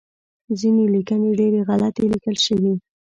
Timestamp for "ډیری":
1.39-1.61